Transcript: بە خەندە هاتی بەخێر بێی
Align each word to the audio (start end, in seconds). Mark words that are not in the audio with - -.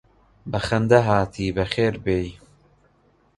بە 0.51 0.59
خەندە 0.67 0.99
هاتی 1.07 1.55
بەخێر 1.57 1.93
بێی 2.05 2.29